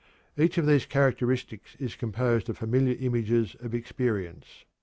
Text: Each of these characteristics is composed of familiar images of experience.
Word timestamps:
Each 0.35 0.57
of 0.57 0.65
these 0.65 0.87
characteristics 0.87 1.75
is 1.77 1.93
composed 1.95 2.49
of 2.49 2.57
familiar 2.57 2.97
images 2.99 3.55
of 3.59 3.75
experience. 3.75 4.65